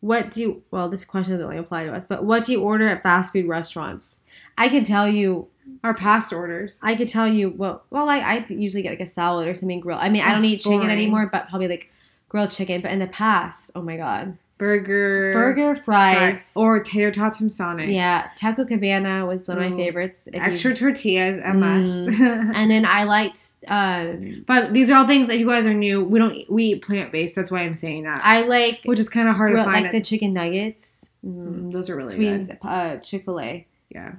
[0.00, 2.60] What do you, well, this question doesn't really apply to us, but what do you
[2.60, 4.18] order at fast food restaurants?
[4.58, 5.46] I could tell you,
[5.84, 6.80] Our past orders.
[6.82, 9.78] I could tell you, well, well, I I usually get like a salad or something
[9.78, 10.00] grilled.
[10.00, 11.92] I mean, I oh, don't Ugh, eat chicken anymore, but probably like
[12.28, 12.80] grilled chicken.
[12.80, 17.90] But in the past, oh my god, burger, Burger, fries, or tater tots from Sonic.
[17.90, 19.76] yeah, Taco Cabana was one of my Ooh.
[19.76, 20.28] favorites.
[20.28, 21.58] if you- Extra tortillas, a Mm.
[21.58, 22.08] must.
[22.20, 23.52] and then I liked.
[23.68, 25.28] Um, but these are all things.
[25.28, 27.34] that you guys are new, we don't we eat plant based.
[27.36, 29.82] That's why I'm saying that, I like which is kind of hard to find.
[29.84, 31.10] like the chicken nuggets.
[31.26, 31.46] Mm.
[31.66, 32.58] Mm, those are really Between good.
[32.62, 33.66] uh, Chick Fil A.
[33.90, 34.12] Yeah,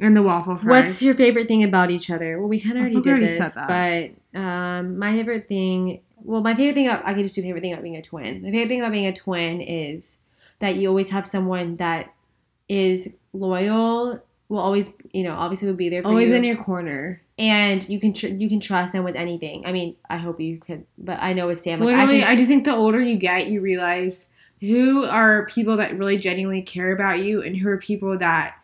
[0.00, 0.84] and the waffle fries.
[0.84, 2.38] What's your favorite thing about each other?
[2.38, 6.00] Well, we kind of already did already this, but um, my favorite thing.
[6.22, 6.88] Well, my favorite thing.
[6.88, 8.42] I can just do favorite thing about being a twin.
[8.42, 10.18] My favorite thing about being a twin is
[10.58, 12.12] that you always have someone that
[12.68, 14.22] is loyal.
[14.48, 16.36] Will always, you know, obviously will be there for always you.
[16.36, 17.22] in your corner?
[17.40, 19.64] and you can tr- you can trust them with anything.
[19.64, 22.28] I mean, I hope you could, but I know with Sam, like, I Literally, can,
[22.28, 24.26] I just think the older you get, you realize
[24.60, 28.56] who are people that really genuinely care about you, and who are people that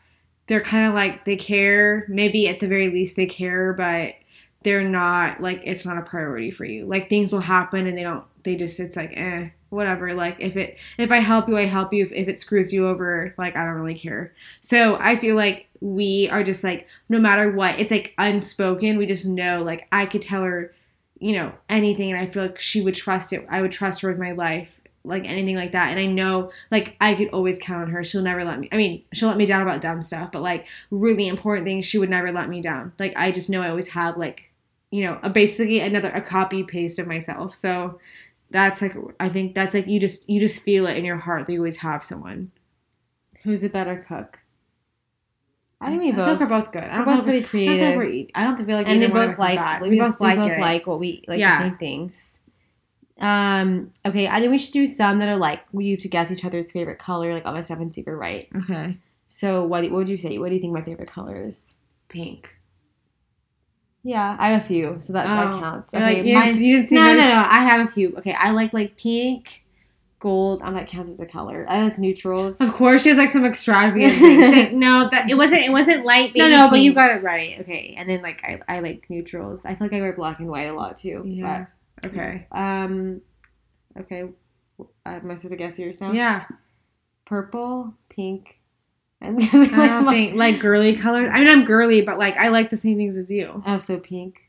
[0.46, 2.06] they're kind of like they care.
[2.08, 4.14] Maybe at the very least they care, but
[4.62, 6.86] they're not like it's not a priority for you.
[6.86, 8.24] Like things will happen, and they don't.
[8.42, 10.14] They just it's like eh, whatever.
[10.14, 12.02] Like if it if I help you, I help you.
[12.02, 14.34] If, if it screws you over, like I don't really care.
[14.60, 18.98] So I feel like we are just like no matter what, it's like unspoken.
[18.98, 20.72] We just know like I could tell her
[21.18, 23.46] you know, anything and I feel like she would trust it.
[23.48, 25.90] I would trust her with my life, like anything like that.
[25.90, 28.02] And I know like I could always count on her.
[28.04, 30.66] She'll never let me I mean, she'll let me down about dumb stuff, but like
[30.90, 32.92] really important things she would never let me down.
[32.98, 34.50] Like I just know I always have like,
[34.90, 37.56] you know, a basically another a copy paste of myself.
[37.56, 37.98] So
[38.50, 41.46] that's like I think that's like you just you just feel it in your heart
[41.46, 42.50] that you always have someone.
[43.44, 44.40] who's a better cook?
[45.80, 46.28] I think we I both.
[46.28, 46.84] like we're both good.
[46.84, 48.88] I we're both pretty like we're- I don't feel like creative, I don't feel like
[48.88, 51.38] and we either one of both like we, both like both like what we like
[51.38, 51.58] Yeah.
[51.58, 52.40] the same things.
[53.20, 53.90] Um.
[54.04, 54.28] Okay.
[54.28, 56.70] I think we should do some that are like we have to guess each other's
[56.72, 58.48] favorite color, like all that stuff, and see if we're right.
[58.56, 58.98] Okay.
[59.26, 59.82] So what?
[59.84, 60.38] What would you say?
[60.38, 61.74] What do you think my favorite color is?
[62.08, 62.54] Pink.
[64.02, 65.92] Yeah, I have a few, so that, that Oh, counts.
[65.92, 67.44] Okay, like, mine- you didn't see no, no, no.
[67.48, 68.14] I have a few.
[68.18, 69.64] Okay, I like like pink,
[70.20, 70.60] gold.
[70.62, 71.66] Um, that counts as a color.
[71.68, 72.60] I like neutrals.
[72.60, 74.40] Of course, she has like some extravagant thing.
[74.42, 75.62] Like, no, that it wasn't.
[75.62, 76.32] It wasn't light.
[76.36, 77.58] No, no, but you got it right.
[77.62, 79.64] Okay, and then like I, I like neutrals.
[79.66, 81.24] I feel like I wear black and white a lot too.
[81.26, 81.66] Yeah.
[82.06, 82.46] Okay.
[82.52, 83.20] Um.
[83.98, 84.24] Okay.
[85.06, 86.12] Uh, my sister guess yours now.
[86.12, 86.44] Yeah.
[87.24, 88.60] Purple, pink,
[89.20, 91.30] and I don't think like girly colors.
[91.32, 93.62] I mean, I'm girly, but like I like the same things as you.
[93.66, 94.42] oh, so pink.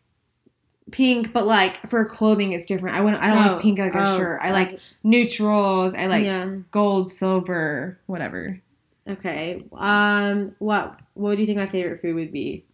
[0.91, 2.95] Pink, but like for clothing, it's different.
[2.95, 3.21] I wouldn't.
[3.23, 4.39] I don't Oh, like pink like a oh, shirt.
[4.41, 5.95] I like neutrals.
[5.95, 6.55] I like yeah.
[6.71, 8.61] gold, silver, whatever.
[9.09, 9.65] Okay.
[9.73, 10.55] Um.
[10.59, 12.65] What What do you think my favorite food would be?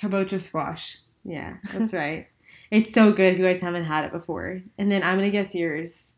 [0.00, 0.98] Kabocha squash.
[1.24, 2.26] Yeah, that's right.
[2.70, 4.62] It's so good if you guys haven't had it before.
[4.78, 6.12] And then I'm gonna guess yours.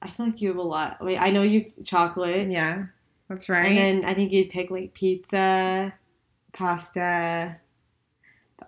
[0.00, 1.04] I feel like you have a lot.
[1.04, 2.50] Wait, I know you chocolate.
[2.50, 2.86] Yeah,
[3.28, 3.66] that's right.
[3.66, 5.94] And then I think you'd pick like pizza.
[6.52, 7.56] pasta.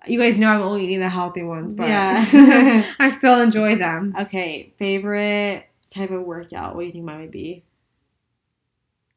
[0.06, 2.14] You guys know I'm only eating the healthy ones, but Yeah.
[2.98, 4.14] I still enjoy them.
[4.20, 6.74] Okay, favorite type of workout.
[6.74, 7.64] What do you think mine would be?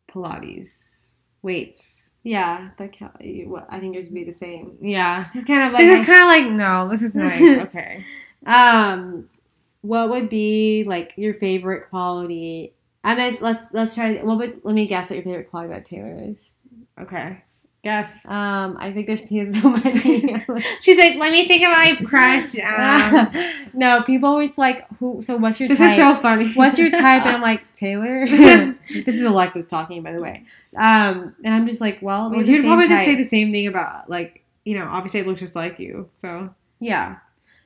[0.07, 1.96] Pilates, weights.
[2.27, 3.15] Yeah, that count.
[3.21, 4.77] I think yours would be the same.
[4.81, 6.89] Yeah, This is kind of like this is kind of like no.
[6.89, 7.41] This is nice.
[7.67, 8.03] okay.
[8.45, 9.29] um,
[9.79, 12.73] what would be like your favorite quality?
[13.01, 14.21] I mean, let's let's try.
[14.21, 16.51] Well, but let me guess what your favorite quality about Taylor is.
[16.99, 17.45] Okay.
[17.88, 18.26] Yes.
[18.28, 19.95] Um, I think there's he has so many.
[20.82, 22.60] She's like, let me think of my crush.
[22.60, 23.30] Um,
[23.73, 25.21] no, people always like who.
[25.21, 25.91] So what's your this type?
[25.91, 26.52] is so funny.
[26.52, 27.26] what's your type?
[27.26, 28.28] And I'm like Taylor.
[28.28, 30.43] this is Alexis talking, by the way.
[30.76, 33.67] Um, and I'm just like, well, we well, you'd probably just say the same thing
[33.67, 34.86] about like you know.
[34.91, 36.10] Obviously, it looks just like you.
[36.17, 37.19] So yeah.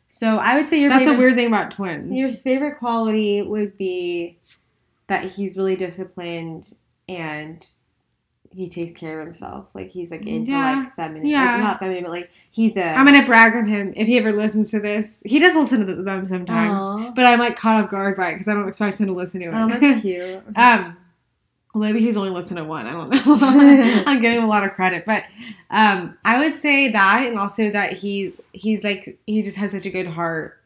[0.06, 2.16] So I would say your that's favorite, a weird thing about twins.
[2.16, 4.38] Your favorite quality would be
[5.08, 6.76] that he's really disciplined
[7.10, 7.66] and
[8.54, 9.68] he takes care of himself.
[9.74, 10.76] Like he's like into Yeah.
[10.84, 11.54] like feminine, Yeah.
[11.54, 12.84] like, not feminine, but like he's the.
[12.86, 15.24] I'm gonna brag on him if he ever listens to this.
[15.26, 17.12] He does listen to them sometimes, Aw.
[17.12, 19.42] but I'm like caught off guard by it because I don't expect him to listen
[19.42, 19.54] to it.
[19.54, 20.44] Oh, that's cute.
[20.56, 20.98] um,
[21.74, 22.86] well, maybe he's only listened to one.
[22.86, 23.22] I don't know.
[24.06, 25.24] I'm giving him a lot of credit, but
[25.70, 29.86] um, I would say that, and also that he he's like he just has such
[29.86, 30.58] a good heart.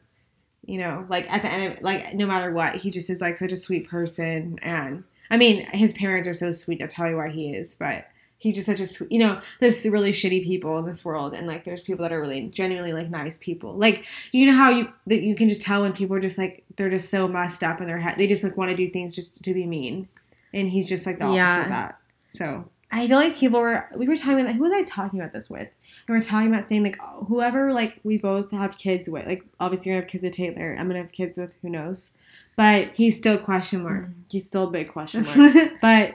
[0.64, 3.38] You know, like at the end of like no matter what, he just is like
[3.38, 6.78] such a sweet person, and I mean his parents are so sweet.
[6.80, 8.08] That's probably why he is, but.
[8.38, 9.40] He's just such a sweet, you know.
[9.60, 12.92] There's really shitty people in this world, and like there's people that are really genuinely
[12.92, 13.72] like nice people.
[13.74, 16.62] Like you know how you that you can just tell when people are just like
[16.76, 18.18] they're just so messed up in their head.
[18.18, 20.08] They just like want to do things just to be mean,
[20.52, 21.62] and he's just like the opposite Yeah.
[21.62, 21.98] of that.
[22.26, 23.88] So I feel like people were.
[23.96, 25.68] We were talking about who was I talking about this with?
[26.08, 29.26] We were talking about saying like oh, whoever like we both have kids with.
[29.26, 30.76] Like obviously you're gonna have kids with Taylor.
[30.78, 32.12] I'm gonna have kids with who knows,
[32.56, 34.06] but he's still question mark.
[34.06, 34.14] Mm.
[34.30, 35.72] he's still a big question mark.
[35.80, 36.14] but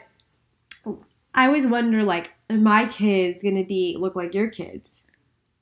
[1.34, 5.04] I always wonder like, are my kids gonna be look like your kids?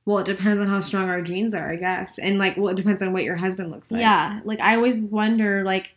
[0.10, 2.78] well, it depends on how strong our genes are, I guess, and like well, it
[2.78, 4.02] depends on what your husband looks like.
[4.02, 5.93] yeah, like I always wonder like,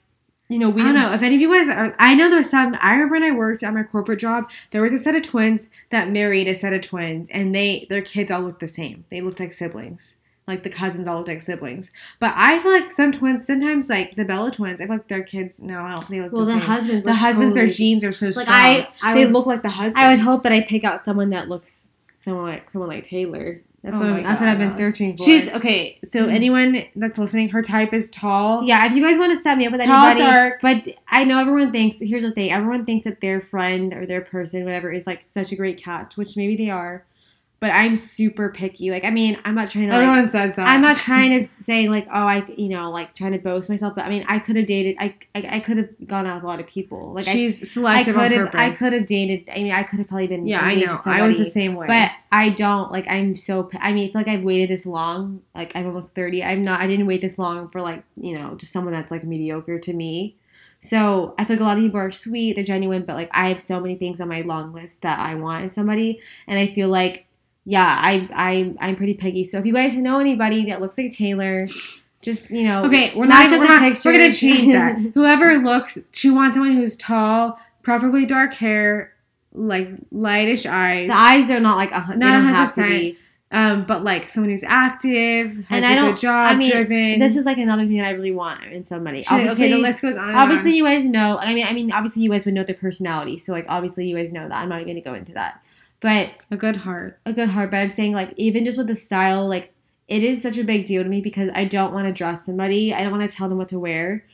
[0.48, 1.94] you know, we I don't know if any of you guys are.
[1.98, 2.76] I know there's some.
[2.80, 5.68] I remember when I worked at my corporate job, there was a set of twins
[5.90, 9.04] that married a set of twins, and they their kids all looked the same.
[9.08, 11.90] They looked like siblings, like the cousins all looked like siblings.
[12.18, 15.22] But I feel like some twins, sometimes like the Bella twins, I feel like their
[15.22, 15.62] kids.
[15.62, 18.04] No, I don't think they look Well, the the husbands, the husbands, their totally- genes
[18.04, 18.48] are so Like, strong.
[18.50, 19.96] I- I they would- look like the husbands.
[19.96, 23.60] I would hope that I pick out someone that looks someone like someone like Taylor.
[23.82, 24.78] That's Oh what my I'm, that's what I've been gosh.
[24.78, 25.24] searching for.
[25.24, 25.98] She's okay.
[26.04, 26.32] So Mhm.
[26.32, 28.62] anyone that's listening, her type is tall.
[28.64, 28.86] yeah.
[28.86, 30.60] If you guys want to set me up with Tall, anybody, dark.
[30.62, 31.98] but I know everyone thinks.
[32.00, 35.50] Here's the thing: everyone thinks that their friend or their person, whatever, is like such
[35.50, 37.04] a great catch, which maybe they are.
[37.62, 38.90] But I'm super picky.
[38.90, 39.92] Like, I mean, I'm not trying to.
[39.92, 40.66] Like, Everyone says that.
[40.66, 43.94] I'm not trying to say like, oh, I, you know, like trying to boast myself.
[43.94, 44.96] But I mean, I could have dated.
[44.98, 47.12] I, I, I could have gone out with a lot of people.
[47.12, 48.50] Like, She's I selective could on have.
[48.50, 48.60] purpose.
[48.60, 49.48] I could have dated.
[49.48, 50.48] I mean, I could have probably been.
[50.48, 50.86] Yeah, I know.
[50.86, 51.86] to I was the same way.
[51.86, 53.06] But I don't like.
[53.08, 53.70] I'm so.
[53.78, 55.42] I mean, I like I've waited this long.
[55.54, 56.42] Like I'm almost thirty.
[56.42, 56.80] I'm not.
[56.80, 59.92] I didn't wait this long for like you know just someone that's like mediocre to
[59.92, 60.34] me.
[60.80, 63.50] So I feel like a lot of people are sweet, they're genuine, but like I
[63.50, 66.66] have so many things on my long list that I want in somebody, and I
[66.66, 67.28] feel like
[67.64, 69.44] yeah, I I I'm pretty picky.
[69.44, 71.66] So if you guys know anybody that looks like Taylor,
[72.20, 73.50] just you know Okay, we're not.
[73.50, 74.98] We're, not we're gonna change that.
[75.14, 79.12] Whoever looks, she wants someone who's tall, preferably dark hair,
[79.52, 81.08] like lightish eyes.
[81.08, 82.88] the eyes are not like a Not don't have to 100%.
[82.88, 83.18] be.
[83.52, 86.70] um, but like someone who's active, has And a I don't- good job, I mean,
[86.72, 87.18] driven.
[87.18, 89.22] This is like another thing that I really want in somebody.
[89.22, 89.70] She- okay.
[89.70, 90.34] The list goes on.
[90.34, 90.76] obviously on.
[90.76, 93.52] you guys know i mean i mean obviously you guys would know their personality so
[93.52, 95.60] like obviously you guys know that i'm not going to go into that
[96.02, 97.18] but a good heart.
[97.24, 99.72] a good heart but i'm saying like even just with the style like
[100.08, 102.92] it is such a big deal to me because i don't want to dress somebody
[102.92, 104.24] i don't want to tell them what to wear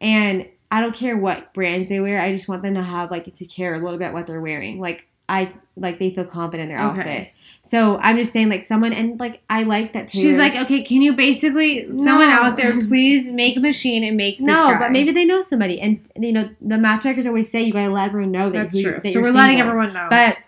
[0.00, 3.24] and i don't care what brands they wear i just want them to have like
[3.32, 6.76] to care a little bit what they're wearing like i like they feel confident in
[6.76, 7.00] their Okay.
[7.00, 7.28] outfit
[7.60, 10.82] so i'm just saying like someone and like i like that Taylor, She's like, okay,
[10.82, 14.78] can you basically someone out there please make a machine and make this no, guy.
[14.78, 18.06] but maybe they know somebody, and you know the matchmakers always say you gotta let
[18.06, 19.00] everyone know that, that's who, true.
[19.02, 19.68] that So we're letting single.
[19.68, 20.06] everyone know.
[20.08, 20.38] But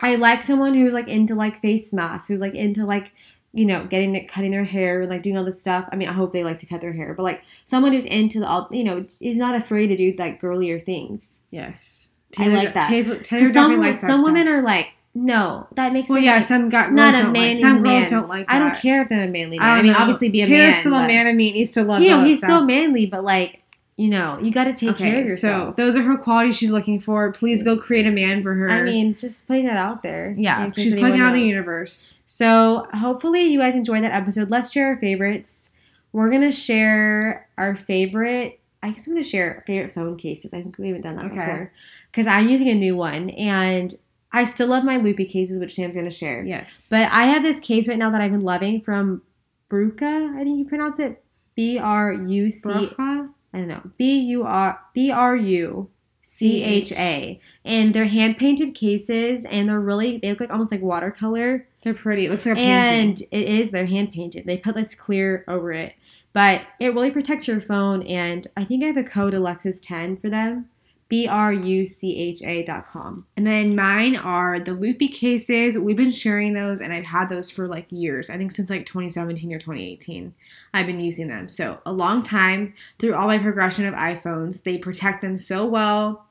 [0.00, 3.12] I like someone who's like into like face masks, who's like into like
[3.52, 5.88] you know getting it, cutting their hair, and like doing all this stuff.
[5.90, 8.40] I mean, I hope they like to cut their hair, but like someone who's into
[8.40, 11.40] the all, you know, is not afraid to do like girlier things.
[11.50, 12.88] yes, I like that.
[12.88, 14.32] Taylor, Taylor some likes that some stuff.
[14.32, 16.16] women are like, no, that makes me.
[16.16, 17.32] Well, yeah, like, some got not a like.
[17.32, 18.10] manly Some girls man.
[18.10, 18.46] don't like.
[18.46, 18.54] That.
[18.54, 19.66] I don't care if they're a manly man.
[19.66, 19.98] I, I, mean, know.
[19.98, 20.80] obviously, be a Taylor's man.
[20.80, 21.26] still a man.
[21.26, 22.04] I mean, he still loves.
[22.04, 22.50] You know, he's stuff.
[22.50, 23.62] still manly, but like,
[23.96, 25.74] you know, you got to take care of Okay, yourself.
[25.76, 27.32] so those are her qualities she's looking for.
[27.32, 28.68] Please go create a man for her.
[28.68, 30.34] I mean, just putting that out there.
[30.38, 32.22] yeah, she's putting out in the universe.
[32.26, 34.50] So hopefully you guys enjoyed that episode.
[34.50, 35.70] Let's share our favorites.
[36.12, 38.60] We're gonna share our favorite.
[38.82, 40.52] I guess I'm gonna share favorite phone cases.
[40.54, 41.36] I think we haven't done that Okay.
[41.36, 41.72] before
[42.12, 43.94] because I'm using a new one and
[44.32, 46.44] I still love my loopy cases, which Sam's gonna share.
[46.44, 49.22] Yes, But I have this case right now that I've been loving from
[49.70, 50.36] Bruca.
[50.36, 51.22] I think you pronounce it
[51.54, 52.68] B R U C.
[52.70, 53.30] Bracha?
[53.56, 53.90] I don't know.
[53.96, 55.88] B U R B R U
[56.20, 57.40] C H A.
[57.64, 61.66] And they're hand painted cases and they're really they look like almost like watercolor.
[61.80, 62.26] They're pretty.
[62.26, 63.08] It looks like a painting.
[63.08, 64.44] And it is they're hand painted.
[64.44, 65.94] They put this clear over it.
[66.34, 70.18] But it really protects your phone and I think I have a code Alexis 10
[70.18, 70.68] for them.
[71.08, 73.26] B R U C H A dot com.
[73.36, 75.78] And then mine are the loopy cases.
[75.78, 78.28] We've been sharing those, and I've had those for like years.
[78.28, 80.34] I think since like 2017 or 2018,
[80.74, 81.48] I've been using them.
[81.48, 84.64] So a long time through all my progression of iPhones.
[84.64, 86.26] They protect them so well.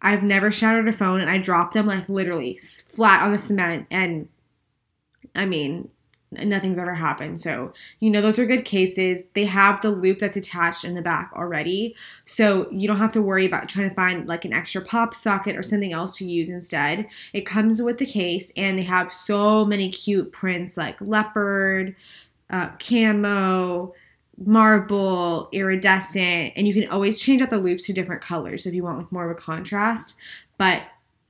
[0.00, 3.86] I've never shattered a phone, and I dropped them like literally flat on the cement.
[3.90, 4.28] And
[5.34, 5.90] I mean,
[6.42, 7.40] nothing's ever happened.
[7.40, 9.26] So, you know, those are good cases.
[9.34, 11.94] They have the loop that's attached in the back already.
[12.24, 15.56] So you don't have to worry about trying to find like an extra pop socket
[15.56, 17.06] or something else to use instead.
[17.32, 21.96] It comes with the case and they have so many cute prints like leopard,
[22.50, 23.94] uh, camo,
[24.36, 28.82] marble, iridescent, and you can always change out the loops to different colors if you
[28.82, 30.16] want like more of a contrast.
[30.58, 30.82] But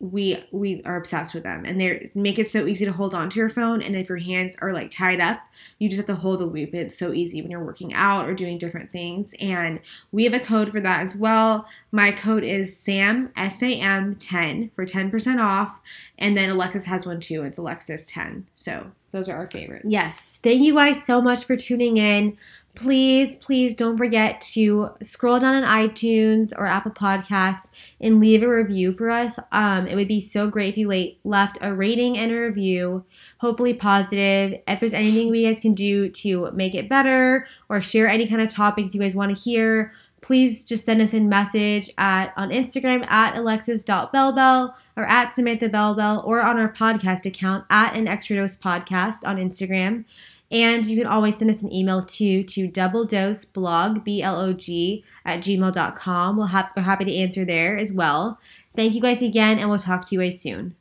[0.05, 3.39] we we are obsessed with them and they make it so easy to hold onto
[3.39, 5.41] your phone and if your hands are like tied up
[5.79, 8.35] you just have to hold the loop it's so easy when you're working out or
[8.35, 9.81] doing different things and
[10.13, 11.67] we have a code for that as well.
[11.91, 15.81] My code is sam sam 10 for 10% off
[16.19, 17.43] and then alexis has one too.
[17.43, 19.87] It's alexis 10 so those are our favorites.
[19.89, 20.41] Yes.
[20.43, 22.37] Thank you guys so much for tuning in.
[22.75, 27.71] Please, please don't forget to scroll down on iTunes or Apple Podcasts
[28.01, 29.39] and leave a review for us.
[29.53, 33.05] Um, it would be so great if you late, left a rating and a review,
[33.39, 34.61] hopefully positive.
[34.67, 38.43] If there's anything we guys can do to make it better or share any kind
[38.43, 42.49] of topics you guys want to hear, please just send us a message at on
[42.51, 48.35] Instagram at alexis.bellbell or at Samantha Bellbell or on our podcast account at an extra
[48.35, 50.07] dose podcast on Instagram.
[50.55, 54.41] And you can always send us an email too to double dose blog, B L
[54.41, 56.37] O G, at gmail.com.
[56.37, 58.39] We'll ha- we're happy to answer there as well.
[58.75, 60.73] Thank you guys again, and we'll talk to you guys soon.